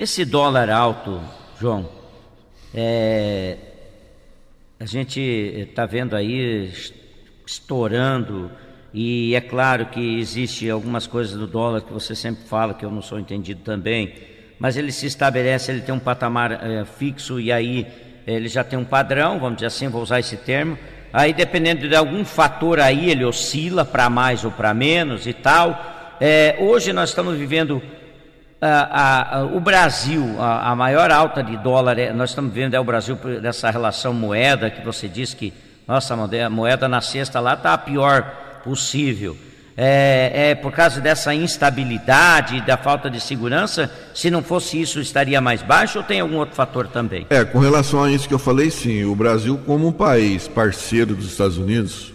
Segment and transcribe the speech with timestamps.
[0.00, 1.20] Esse dólar alto,
[1.60, 1.88] João,
[2.72, 3.56] é,
[4.78, 6.72] a gente está vendo aí
[7.44, 8.48] estourando
[8.94, 12.92] e é claro que existe algumas coisas do dólar que você sempre fala que eu
[12.92, 14.14] não sou entendido também,
[14.56, 17.84] mas ele se estabelece, ele tem um patamar é, fixo e aí
[18.24, 20.78] ele já tem um padrão, vamos dizer assim, vou usar esse termo.
[21.12, 26.16] Aí dependendo de algum fator aí ele oscila para mais ou para menos e tal.
[26.20, 27.82] É, hoje nós estamos vivendo
[28.60, 32.80] a, a, o Brasil, a, a, maior alta de dólar, é, nós estamos vendo é
[32.80, 35.52] o Brasil dessa relação moeda que você disse que
[35.86, 36.16] nossa
[36.50, 38.22] moeda na sexta lá está a pior
[38.64, 39.36] possível.
[39.80, 43.88] É, é, por causa dessa instabilidade da falta de segurança?
[44.12, 47.28] Se não fosse isso, estaria mais baixo ou tem algum outro fator também?
[47.30, 49.04] É, com relação a isso que eu falei, sim.
[49.04, 52.12] O Brasil, como um país parceiro dos Estados Unidos,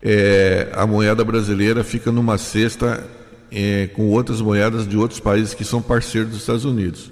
[0.00, 3.04] é, a moeda brasileira fica numa cesta
[3.50, 7.10] é, com outras moedas de outros países que são parceiros dos Estados Unidos.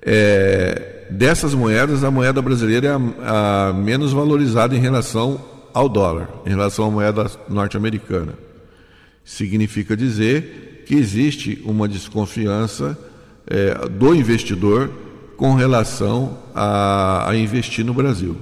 [0.00, 5.40] É, dessas moedas, a moeda brasileira é a, a, menos valorizada em relação
[5.72, 8.34] ao dólar, em relação à moeda norte-americana.
[9.24, 12.98] Significa dizer que existe uma desconfiança
[13.46, 14.90] é, do investidor
[15.36, 18.36] com relação a, a investir no Brasil.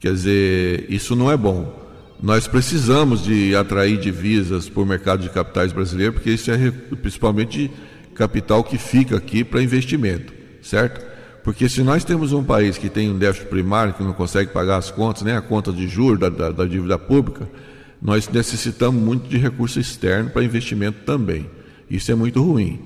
[0.00, 1.87] Quer dizer, isso não é bom.
[2.20, 7.70] Nós precisamos de atrair divisas para o mercado de capitais brasileiro, porque isso é principalmente
[8.12, 11.06] capital que fica aqui para investimento, certo?
[11.44, 14.78] Porque se nós temos um país que tem um déficit primário, que não consegue pagar
[14.78, 17.48] as contas, nem a conta de juros da, da, da dívida pública,
[18.02, 21.48] nós necessitamos muito de recurso externo para investimento também.
[21.88, 22.80] Isso é muito ruim.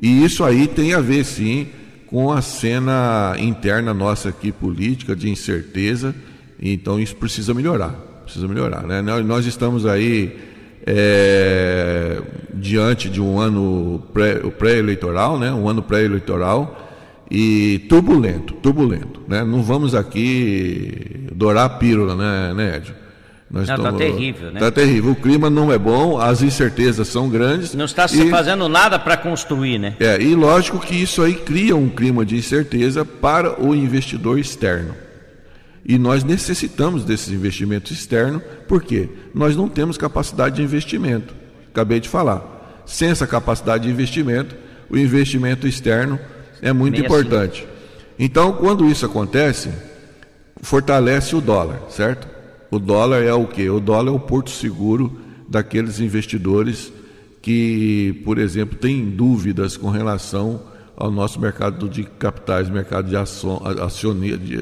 [0.00, 1.68] E isso aí tem a ver, sim,
[2.06, 6.14] com a cena interna nossa aqui, política, de incerteza,
[6.60, 8.82] então isso precisa melhorar precisa melhorar.
[8.82, 9.00] Né?
[9.02, 10.36] Nós estamos aí
[10.86, 12.20] é,
[12.52, 15.52] diante de um ano pré-eleitoral, pré né?
[15.52, 16.80] um ano pré-eleitoral
[17.30, 19.20] e turbulento, turbulento.
[19.28, 19.44] Né?
[19.44, 23.04] Não vamos aqui dourar a pílula, né, né Edson?
[23.50, 24.54] Nós não, está terrível, né?
[24.54, 25.12] Está terrível.
[25.12, 27.72] O clima não é bom, as incertezas são grandes.
[27.72, 29.94] Não está se e, fazendo nada para construir, né?
[30.00, 34.96] É, e lógico que isso aí cria um clima de incerteza para o investidor externo.
[35.84, 41.34] E nós necessitamos desses investimentos externos, porque nós não temos capacidade de investimento.
[41.70, 42.82] Acabei de falar.
[42.86, 44.54] Sem essa capacidade de investimento,
[44.88, 46.18] o investimento externo
[46.62, 47.04] é muito assim.
[47.04, 47.62] importante.
[47.62, 47.74] Assim.
[48.18, 49.70] Então, quando isso acontece,
[50.62, 52.28] fortalece o dólar, certo?
[52.70, 53.68] O dólar é o quê?
[53.68, 56.92] O dólar é o porto seguro daqueles investidores
[57.42, 60.62] que, por exemplo, têm dúvidas com relação
[60.96, 63.60] ao nosso mercado de capitais, mercado de, ação,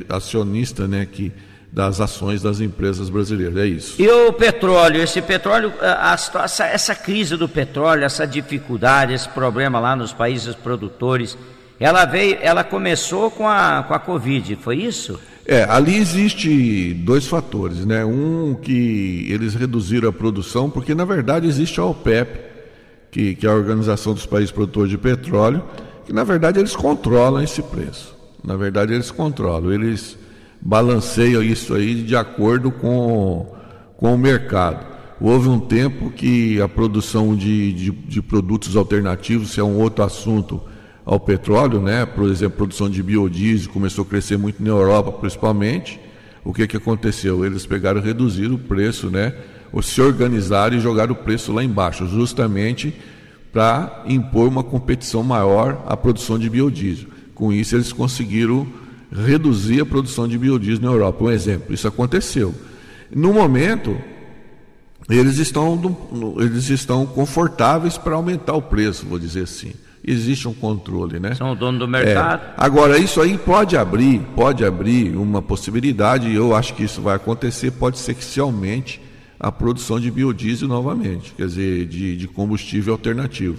[0.09, 1.33] acionista, né, que
[1.73, 3.57] das ações das empresas brasileiras.
[3.57, 4.01] É isso.
[4.01, 9.29] E o petróleo, esse petróleo, a, a, essa, essa crise do petróleo, essa dificuldade, esse
[9.29, 11.37] problema lá nos países produtores,
[11.81, 15.19] ela veio, ela começou com a, com a Covid, foi isso?
[15.45, 18.05] É, ali existe dois fatores, né?
[18.05, 22.39] Um que eles reduziram a produção, porque na verdade existe a OPEP,
[23.11, 25.65] que, que é a Organização dos Países Produtores de Petróleo,
[26.05, 28.15] que na verdade eles controlam esse preço.
[28.45, 30.19] Na verdade eles controlam, eles
[30.61, 33.55] balanceiam isso aí de acordo com,
[33.97, 34.87] com o mercado.
[35.21, 40.05] Houve um tempo que a produção de, de, de produtos alternativos, se é um outro
[40.05, 40.61] assunto
[41.05, 42.05] ao petróleo, né?
[42.05, 46.01] por exemplo, a produção de biodiesel começou a crescer muito na Europa, principalmente.
[46.45, 47.45] O que, que aconteceu?
[47.45, 49.33] Eles pegaram e reduziram o preço, né?
[49.73, 52.95] ou se organizaram e jogaram o preço lá embaixo, justamente
[53.53, 57.09] para impor uma competição maior à produção de biodiesel.
[57.35, 58.67] Com isso, eles conseguiram
[59.15, 61.25] reduzir a produção de biodiesel na Europa.
[61.25, 62.55] Um exemplo, isso aconteceu.
[63.15, 63.97] No momento,
[65.09, 65.97] eles estão,
[66.39, 69.73] eles estão confortáveis para aumentar o preço, vou dizer assim.
[70.05, 71.35] Existe um controle, né?
[71.35, 72.43] São o dono do mercado.
[72.43, 72.55] É.
[72.57, 77.17] Agora, isso aí pode abrir, pode abrir uma possibilidade, e eu acho que isso vai
[77.17, 79.01] acontecer, pode ser que se aumente
[79.43, 83.57] a produção de biodiesel novamente, quer dizer, de, de combustível alternativo.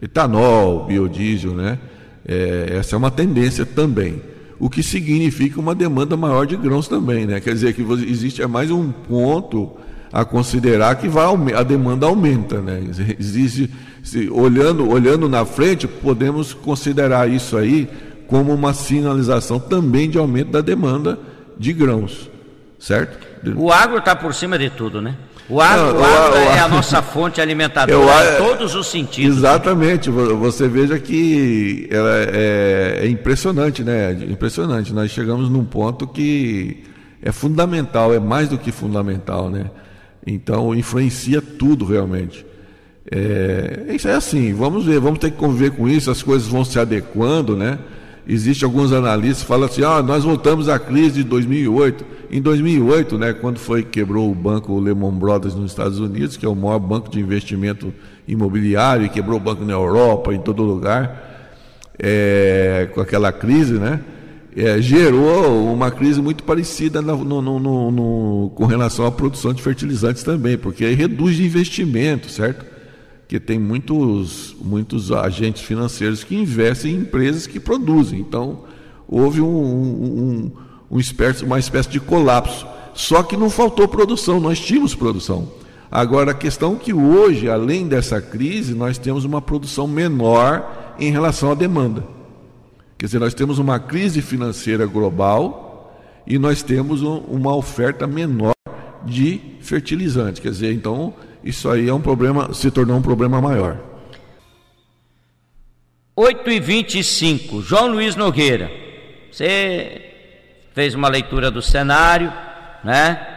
[0.00, 1.78] Etanol, biodiesel, né?
[2.26, 4.20] É, essa é uma tendência também.
[4.60, 7.40] O que significa uma demanda maior de grãos também, né?
[7.40, 9.72] Quer dizer que existe é mais um ponto
[10.12, 11.24] a considerar que vai,
[11.56, 12.82] a demanda aumenta, né?
[13.18, 13.70] Existe,
[14.02, 17.88] se, olhando, olhando na frente, podemos considerar isso aí
[18.26, 21.18] como uma sinalização também de aumento da demanda
[21.58, 22.30] de grãos,
[22.82, 23.16] certo?
[23.56, 25.14] O agro está por cima de tudo, né?
[25.48, 29.38] O agro, o agro é a nossa fonte alimentadora eu, em todos os sentidos.
[29.38, 30.10] Exatamente.
[30.10, 34.12] Você veja que é, é, impressionante, né?
[34.28, 34.92] Impressionante.
[34.92, 36.84] Nós chegamos num ponto que
[37.22, 39.66] é fundamental, é mais do que fundamental, né?
[40.26, 42.44] Então influencia tudo realmente.
[43.10, 46.64] É, isso é assim, vamos ver, vamos ter que conviver com isso, as coisas vão
[46.64, 47.78] se adequando, né?
[48.26, 52.04] Existem alguns analistas que falam assim, ah, nós voltamos à crise de 2008.
[52.30, 56.48] Em 2008, né, quando foi quebrou o banco Lehman Brothers nos Estados Unidos, que é
[56.48, 57.92] o maior banco de investimento
[58.26, 64.00] imobiliário, e quebrou o banco na Europa, em todo lugar, é, com aquela crise, né?
[64.54, 70.22] É, gerou uma crise muito parecida no, no, no, com relação à produção de fertilizantes
[70.22, 72.71] também, porque aí reduz investimento, certo?
[73.32, 78.20] Que tem muitos, muitos agentes financeiros que investem em empresas que produzem.
[78.20, 78.64] Então,
[79.08, 80.52] houve um, um,
[80.90, 82.66] um espécie, uma espécie de colapso.
[82.92, 85.50] Só que não faltou produção, nós tínhamos produção.
[85.90, 91.10] Agora, a questão é que hoje, além dessa crise, nós temos uma produção menor em
[91.10, 92.04] relação à demanda.
[92.98, 95.96] Quer dizer, nós temos uma crise financeira global
[96.26, 98.52] e nós temos um, uma oferta menor
[99.06, 100.38] de fertilizantes.
[100.38, 103.78] Quer dizer, então isso aí é um problema, se tornou um problema maior.
[106.14, 108.70] 8 e 25 João Luiz Nogueira,
[109.30, 110.12] você
[110.74, 112.32] fez uma leitura do cenário,
[112.84, 113.28] né?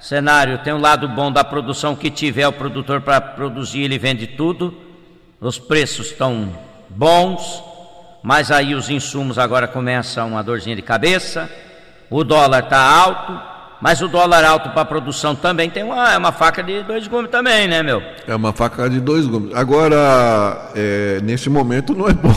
[0.00, 4.26] Cenário tem um lado bom da produção que tiver o produtor para produzir, ele vende
[4.26, 4.76] tudo.
[5.40, 6.52] Os preços estão
[6.88, 7.62] bons,
[8.22, 11.50] mas aí os insumos agora começam uma dorzinha de cabeça.
[12.10, 13.40] O dólar está alto,
[13.80, 17.30] mas o dólar alto para produção também tem uma, é uma faca de dois gumes
[17.30, 18.02] também, né, meu?
[18.26, 19.54] É uma faca de dois gumes.
[19.54, 22.34] Agora, é, nesse momento não é bom,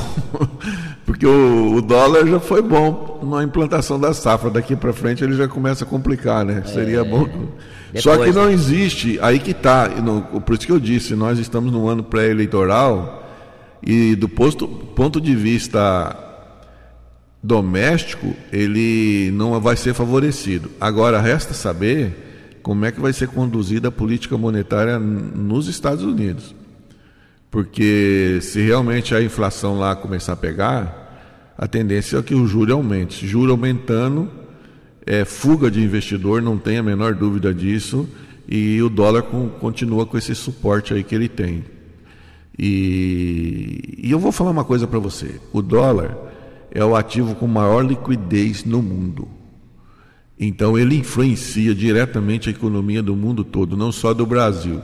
[1.06, 4.52] porque o, o, dólar já foi bom na implantação da safra.
[4.52, 6.62] Daqui para frente ele já começa a complicar, né?
[6.64, 7.26] É, Seria bom.
[7.26, 8.54] Depois, Só que não né?
[8.54, 9.90] existe, aí que está,
[10.46, 13.22] por isso que eu disse, nós estamos num ano pré-eleitoral
[13.84, 16.16] e do posto, ponto de vista
[17.44, 20.70] doméstico, ele não vai ser favorecido.
[20.80, 26.54] Agora, resta saber como é que vai ser conduzida a política monetária nos Estados Unidos.
[27.50, 32.74] Porque se realmente a inflação lá começar a pegar, a tendência é que o juro
[32.74, 33.28] aumente.
[33.28, 34.30] Juro aumentando,
[35.06, 38.08] é fuga de investidor, não tem a menor dúvida disso,
[38.48, 41.66] e o dólar com, continua com esse suporte aí que ele tem.
[42.58, 46.16] E, e eu vou falar uma coisa para você: o dólar
[46.72, 49.28] é o ativo com maior liquidez no mundo.
[50.40, 54.82] Então ele influencia diretamente a economia do mundo todo, não só do Brasil.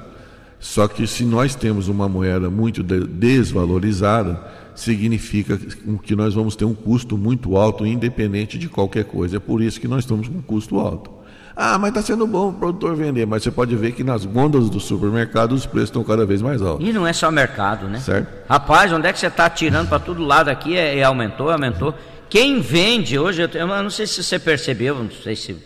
[0.60, 4.40] Só que se nós temos uma moeda muito desvalorizada,
[4.76, 5.58] significa
[6.04, 9.38] que nós vamos ter um custo muito alto, independente de qualquer coisa.
[9.38, 11.17] É por isso que nós estamos com um custo alto.
[11.60, 13.26] Ah, mas está sendo bom o produtor vender.
[13.26, 16.62] Mas você pode ver que nas gôndolas do supermercado os preços estão cada vez mais
[16.62, 16.88] altos.
[16.88, 18.00] E não é só mercado, né?
[18.00, 18.28] Certo.
[18.48, 20.78] Rapaz, onde é que você está tirando para todo lado aqui?
[20.78, 21.96] É, é, aumentou, aumentou.
[22.30, 25.58] Quem vende hoje, eu, eu não sei se você percebeu, não sei se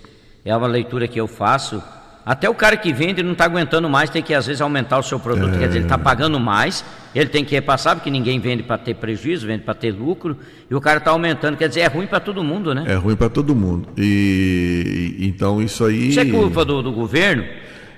[0.45, 1.83] é uma leitura que eu faço
[2.25, 5.03] até o cara que vende não está aguentando mais, tem que às vezes aumentar o
[5.03, 5.55] seu produto.
[5.55, 5.59] É...
[5.59, 6.85] Quer dizer, ele está pagando mais,
[7.15, 10.37] ele tem que repassar, porque ninguém vende para ter prejuízo, vende para ter lucro,
[10.69, 11.57] e o cara está aumentando.
[11.57, 12.85] Quer dizer, é ruim para todo mundo, né?
[12.87, 13.89] É ruim para todo mundo.
[13.97, 16.09] E então isso aí.
[16.09, 17.43] Isso é culpa do, do governo?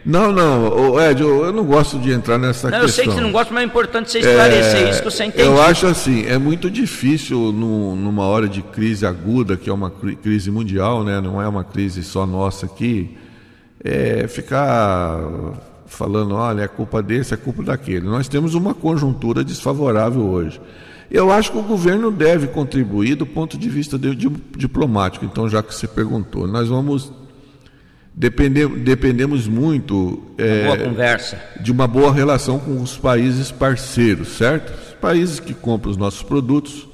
[0.06, 2.90] Não, não, Ed, eu não gosto de entrar nessa não, questão.
[2.90, 5.24] Eu sei que você não gosta, mas é importante você esclarecer é, isso que você
[5.24, 5.44] entende.
[5.44, 9.90] Eu acho assim, é muito difícil no, numa hora de crise aguda, que é uma
[9.90, 11.22] crise mundial, né?
[11.22, 13.16] não é uma crise só nossa aqui,
[13.84, 15.20] é, ficar
[15.86, 18.06] falando, olha, é culpa desse, é culpa daquele.
[18.06, 20.60] Nós temos uma conjuntura desfavorável hoje.
[21.12, 25.26] Eu acho que o governo deve contribuir do ponto de vista de, de, diplomático.
[25.26, 27.12] Então, já que você perguntou, nós vamos
[28.16, 31.40] depender, dependemos muito é, conversa.
[31.62, 34.72] de uma boa relação com os países parceiros, certo?
[34.72, 36.88] Os países que compram os nossos produtos,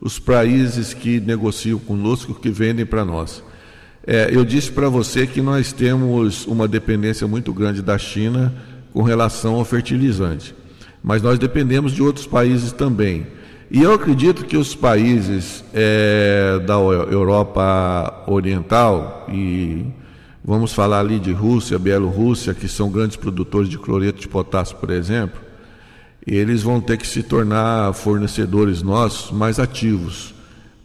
[0.00, 3.42] os países que negociam conosco, que vendem para nós.
[4.04, 8.52] É, eu disse para você que nós temos uma dependência muito grande da China
[8.92, 10.54] com relação ao fertilizante,
[11.02, 13.26] mas nós dependemos de outros países também.
[13.70, 19.86] E eu acredito que os países é, da Europa Oriental, e
[20.44, 24.90] vamos falar ali de Rússia, Bielorrússia, que são grandes produtores de cloreto de potássio, por
[24.90, 25.40] exemplo,
[26.26, 30.34] eles vão ter que se tornar fornecedores nossos mais ativos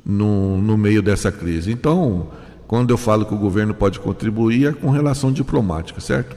[0.06, 1.72] no, no meio dessa crise.
[1.72, 2.28] Então,
[2.68, 6.36] quando eu falo que o governo pode contribuir, é com relação diplomática, certo?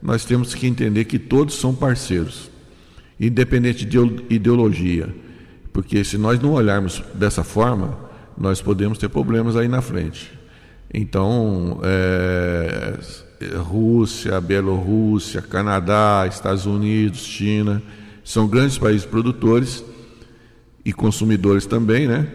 [0.00, 2.50] Nós temos que entender que todos são parceiros,
[3.18, 3.98] independente de
[4.30, 5.12] ideologia,
[5.72, 7.98] porque se nós não olharmos dessa forma,
[8.38, 10.30] nós podemos ter problemas aí na frente.
[10.92, 12.98] Então, é,
[13.56, 17.82] Rússia, Bielorrússia, Canadá, Estados Unidos, China,
[18.22, 19.84] são grandes países produtores
[20.84, 22.28] e consumidores também, né?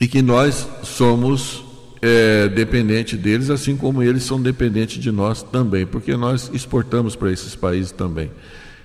[0.00, 1.71] E que nós somos
[2.02, 7.30] é dependente deles, assim como eles são dependentes de nós também, porque nós exportamos para
[7.30, 8.28] esses países também.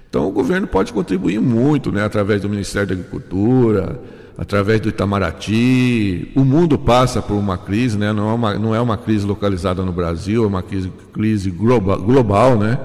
[0.08, 4.00] Então o governo pode contribuir muito, né, através do Ministério da Agricultura,
[4.38, 6.32] através do Itamaraty.
[6.36, 9.82] O mundo passa por uma crise, né, não, é uma, não é uma crise localizada
[9.84, 12.80] no Brasil, é uma crise, crise global, global, né?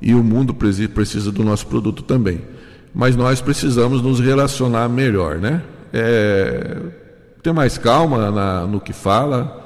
[0.00, 2.40] E o mundo precisa do nosso produto também.
[2.92, 5.62] Mas nós precisamos nos relacionar melhor, né?
[5.92, 7.01] É,
[7.42, 9.60] ter mais calma na, no que fala,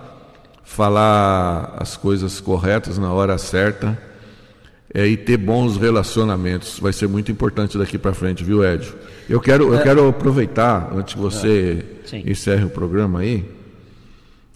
[0.64, 3.99] falar as coisas corretas na hora certa
[4.95, 6.78] é, e ter bons relacionamentos.
[6.80, 8.95] Vai ser muito importante daqui para frente, viu, Edio?
[9.28, 9.83] Eu quero, eu é.
[9.83, 12.30] quero aproveitar, antes que você é.
[12.30, 13.45] encerre o programa aí,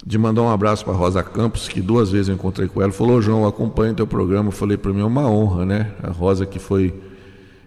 [0.04, 2.90] de mandar um abraço para Rosa Campos, que duas vezes eu encontrei com ela.
[2.90, 4.48] Falou, João, acompanha o teu programa.
[4.48, 5.92] Eu falei, para mim é uma honra, né?
[6.02, 6.94] A Rosa que foi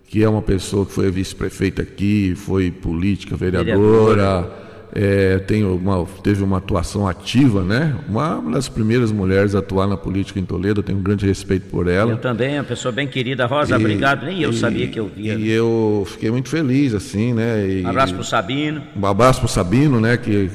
[0.08, 4.63] que é uma pessoa que foi vice-prefeita aqui, foi política, vereadora,
[4.96, 7.96] é, tem uma, teve uma atuação ativa, né?
[8.08, 11.68] Uma das primeiras mulheres a atuar na política em Toledo, eu tenho um grande respeito
[11.70, 12.12] por ela.
[12.12, 15.08] Eu também, uma pessoa bem querida, Rosa, e, obrigado, nem eu e, sabia que eu
[15.08, 15.34] via.
[15.34, 17.68] E eu fiquei muito feliz, assim, né?
[17.68, 18.84] E, um abraço pro Sabino.
[18.96, 20.16] Um abraço pro Sabino, né?
[20.16, 20.52] Que,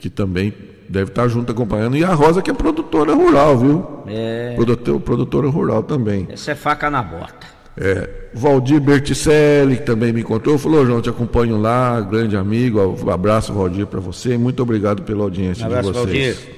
[0.00, 0.54] que também
[0.88, 1.96] deve estar junto acompanhando.
[1.96, 3.86] E a Rosa, que é produtora rural, viu?
[4.06, 4.54] É.
[4.54, 6.26] Produtor, produtora rural também.
[6.30, 7.55] Essa é faca na bota.
[7.78, 12.96] É, Valdir Berticelli, que também me encontrou, falou: João, te acompanho lá, grande amigo.
[13.04, 14.38] Um abraço, Valdir, para você.
[14.38, 16.36] Muito obrigado pela audiência um abraço, de vocês.
[16.36, 16.56] Valdir.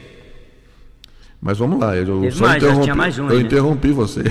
[1.40, 3.42] Mas vamos lá, eu só mais, interrompi, mais um, eu né?
[3.42, 4.24] interrompi você.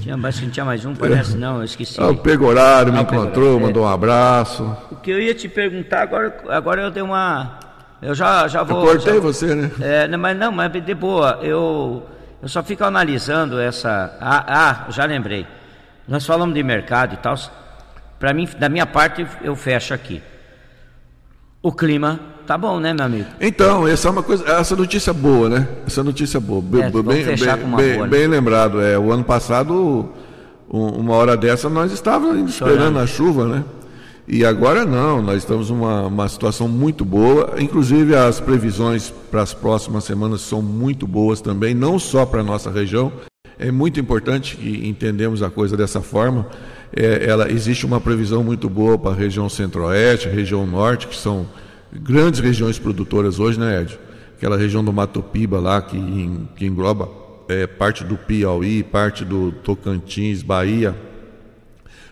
[0.00, 2.00] Tinha, mas tinha mais um, parece não, eu esqueci.
[2.00, 4.64] Ah, o Pegorário me ah, encontrou, mandou um abraço.
[4.90, 7.58] O que eu ia te perguntar, agora, agora eu dei uma.
[8.00, 8.80] Eu já, já vou.
[8.80, 9.70] Eu cortei já, você, né?
[9.78, 12.02] É, mas não, mas de boa, eu,
[12.40, 14.16] eu só fico analisando essa.
[14.18, 15.46] Ah, ah já lembrei.
[16.06, 17.34] Nós falamos de mercado e tal.
[18.18, 20.22] Para mim, da minha parte, eu fecho aqui.
[21.62, 23.26] O clima tá bom, né, meu amigo?
[23.40, 25.68] Então, essa é uma coisa, essa notícia boa, né?
[25.86, 28.06] Essa notícia boa, é, bem, bem, bem, boa, né?
[28.06, 28.80] bem, lembrado.
[28.82, 30.10] É, o ano passado,
[30.68, 32.98] uma hora dessa, nós estávamos esperando Chorando.
[32.98, 33.64] a chuva, né?
[34.26, 37.54] E agora não, nós estamos numa uma situação muito boa.
[37.58, 42.44] Inclusive as previsões para as próximas semanas são muito boas também, não só para a
[42.44, 43.12] nossa região,
[43.58, 46.48] é muito importante que entendemos a coisa dessa forma.
[46.94, 51.46] É, ela existe uma previsão muito boa para a região centro-oeste, região norte, que são
[51.92, 53.98] grandes regiões produtoras hoje, né, Ed?
[54.36, 57.08] Aquela região do Mato Piba lá, que, em, que engloba
[57.48, 60.94] é, parte do Piauí, parte do Tocantins, Bahia,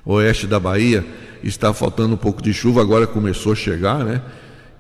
[0.05, 1.05] oeste da Bahia,
[1.43, 4.23] está faltando um pouco de chuva, agora começou a chegar, né?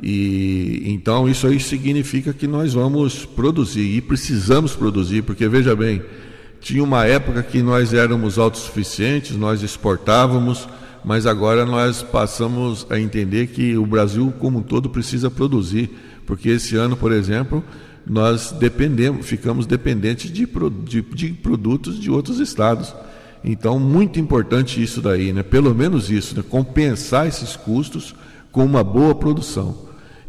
[0.02, 6.02] E então isso aí significa que nós vamos produzir e precisamos produzir, porque veja bem,
[6.62, 10.68] tinha uma época que nós éramos autossuficientes, nós exportávamos,
[11.04, 15.90] mas agora nós passamos a entender que o Brasil como um todo precisa produzir,
[16.24, 17.64] porque esse ano, por exemplo,
[18.06, 20.48] nós dependemos, ficamos dependentes de,
[20.84, 22.94] de, de produtos de outros estados.
[23.44, 25.42] Então, muito importante isso daí, né?
[25.42, 26.44] pelo menos isso, né?
[26.48, 28.14] compensar esses custos
[28.52, 29.76] com uma boa produção.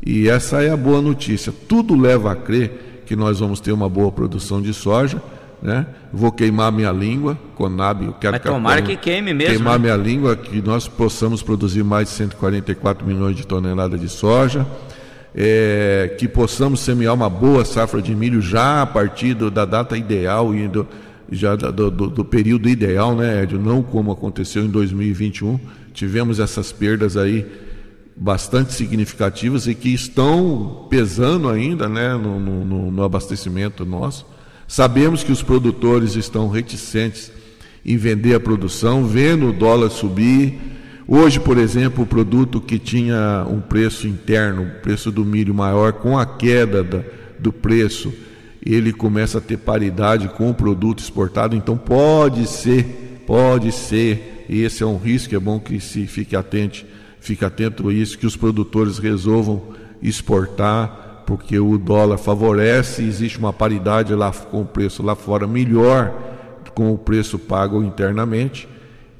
[0.04, 1.54] E essa é a boa notícia.
[1.68, 5.22] Tudo leva a crer que nós vamos ter uma boa produção de soja
[5.63, 5.88] né?
[6.12, 9.55] Vou queimar minha língua, Conab, eu quero Mas tomara que queime mesmo.
[9.55, 9.86] Queimar né?
[9.86, 14.67] minha língua, que nós possamos produzir mais de 144 milhões de toneladas de soja,
[15.34, 19.96] é, que possamos semear uma boa safra de milho já a partir do, da data
[19.96, 20.86] ideal e do,
[21.32, 23.58] já do, do, do, período ideal, né, Edio?
[23.58, 25.58] Não como aconteceu em 2021.
[25.93, 27.46] Tivemos essas perdas aí
[28.17, 34.33] bastante significativas e que estão pesando ainda né, no, no, no abastecimento nosso.
[34.67, 37.32] Sabemos que os produtores estão reticentes
[37.86, 40.60] em vender a produção, vendo o dólar subir.
[41.08, 45.93] Hoje, por exemplo, o produto que tinha um preço interno, o preço do milho maior,
[45.93, 47.03] com a queda da,
[47.38, 48.13] do preço,
[48.65, 51.55] ele começa a ter paridade com o produto exportado.
[51.55, 56.36] Então, pode ser, pode ser, e esse é um risco, é bom que se fique
[56.36, 56.86] atento,
[57.20, 59.62] fique atento a isso, que os produtores resolvam
[60.01, 66.34] exportar porque o dólar favorece, existe uma paridade lá com o preço lá fora melhor
[66.74, 68.68] com o preço pago internamente.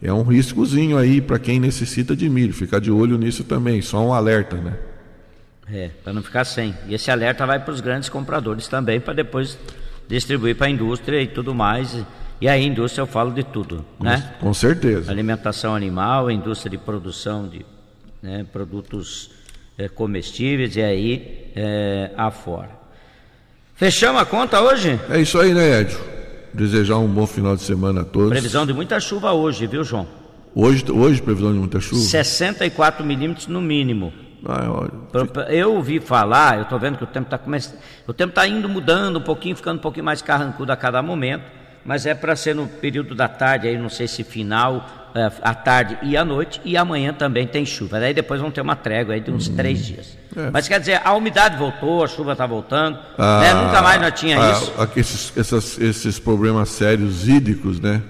[0.02, 2.54] É um riscozinho aí para quem necessita de milho.
[2.54, 4.78] Ficar de olho nisso também, só um alerta, né?
[5.72, 6.76] É, para não ficar sem.
[6.88, 9.58] E esse alerta vai para os grandes compradores também, para depois
[10.08, 12.06] distribuir para a indústria e tudo mais.
[12.42, 14.34] E aí, indústria eu falo de tudo, né?
[14.42, 15.10] Com certeza.
[15.10, 17.66] Alimentação animal, indústria de produção de
[18.22, 19.32] né, produtos
[19.78, 22.70] é, comestíveis e aí é, afora.
[23.76, 25.00] Fechamos a conta hoje?
[25.10, 26.00] É isso aí, né, Edio?
[26.54, 28.30] Desejar um bom final de semana a todos.
[28.30, 30.08] Previsão de muita chuva hoje, viu, João?
[30.56, 32.02] Hoje, hoje previsão de muita chuva?
[32.02, 34.14] 64 milímetros no mínimo.
[34.46, 35.50] Ah, olha.
[35.50, 37.80] Eu ouvi falar, eu estou vendo que o tempo está começando.
[38.06, 41.44] O tempo está indo mudando um pouquinho, ficando um pouquinho mais carrancudo a cada momento,
[41.84, 45.54] mas é para ser no período da tarde, aí não sei se final é, à
[45.56, 48.00] tarde e à noite, e amanhã também tem chuva.
[48.00, 49.56] Daí depois vão ter uma trégua aí de uns uhum.
[49.56, 50.23] três dias.
[50.36, 50.50] É.
[50.52, 53.54] Mas quer dizer, a umidade voltou, a chuva está voltando, ah, né?
[53.54, 54.74] nunca mais nós tinha ah, isso.
[54.96, 58.02] Esses, essas, esses problemas sérios hídricos, né?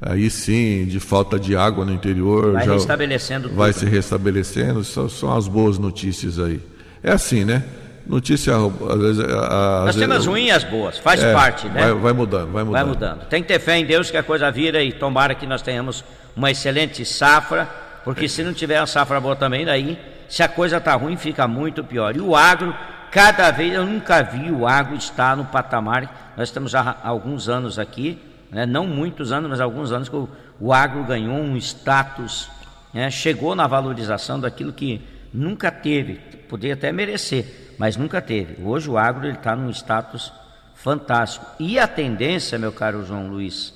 [0.00, 2.52] Aí sim, de falta de água no interior.
[2.52, 3.80] Vai já restabelecendo Vai tudo.
[3.80, 6.60] se restabelecendo, são, são as boas notícias aí.
[7.02, 7.64] É assim, né?
[8.06, 9.24] Notícia, às vezes.
[9.24, 11.80] Às Nós temos as ruins e as boas, faz é, parte, né?
[11.80, 12.72] Vai, vai, mudando, vai mudando.
[12.72, 13.28] Vai mudando.
[13.28, 16.04] Tem que ter fé em Deus que a coisa vira e tomara que nós tenhamos
[16.36, 17.66] uma excelente safra,
[18.04, 19.98] porque se não tiver uma safra boa também, daí,
[20.34, 22.16] se a coisa está ruim, fica muito pior.
[22.16, 22.74] E o agro,
[23.08, 26.34] cada vez, eu nunca vi o agro estar no patamar.
[26.36, 28.18] Nós estamos há alguns anos aqui,
[28.50, 28.66] né?
[28.66, 32.50] não muitos anos, mas alguns anos que o, o agro ganhou um status,
[32.92, 33.12] né?
[33.12, 35.00] chegou na valorização daquilo que
[35.32, 36.14] nunca teve,
[36.48, 38.60] poderia até merecer mas nunca teve.
[38.60, 40.32] Hoje o agro está num status
[40.74, 41.46] fantástico.
[41.60, 43.72] E a tendência, meu caro João Luiz,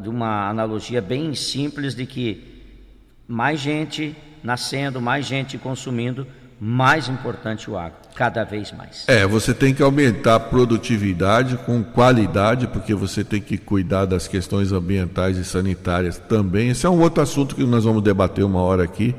[0.00, 2.82] de uma analogia bem simples de que
[3.28, 6.26] mais gente nascendo, mais gente consumindo,
[6.60, 9.04] mais importante o agro, cada vez mais.
[9.08, 14.28] É, você tem que aumentar a produtividade com qualidade, porque você tem que cuidar das
[14.28, 16.70] questões ambientais e sanitárias também.
[16.70, 19.14] Esse é um outro assunto que nós vamos debater uma hora aqui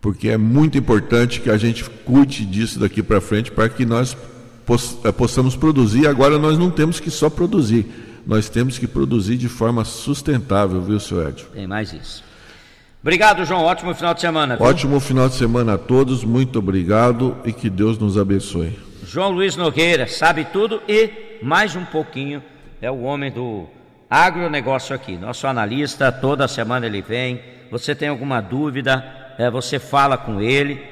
[0.00, 4.16] porque é muito importante que a gente cuide disso daqui para frente para que nós
[5.04, 6.06] eh, possamos produzir.
[6.06, 7.86] Agora nós não temos que só produzir,
[8.26, 11.46] nós temos que produzir de forma sustentável, viu, senhor Edson?
[11.52, 12.22] Tem mais isso.
[13.00, 13.62] Obrigado, João.
[13.62, 14.56] Ótimo final de semana.
[14.56, 14.66] Viu?
[14.66, 16.24] Ótimo final de semana a todos.
[16.24, 18.78] Muito obrigado e que Deus nos abençoe.
[19.04, 22.42] João Luiz Nogueira sabe tudo e mais um pouquinho
[22.82, 23.66] é o homem do
[24.10, 25.16] agronegócio aqui.
[25.16, 27.40] Nosso analista, toda semana ele vem.
[27.70, 29.18] Você tem alguma dúvida?
[29.38, 30.88] é, você fala com ele,